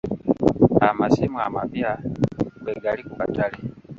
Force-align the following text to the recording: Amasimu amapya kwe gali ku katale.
Amasimu 0.89 1.37
amapya 1.47 1.91
kwe 2.61 2.73
gali 2.83 3.01
ku 3.07 3.13
katale. 3.19 3.59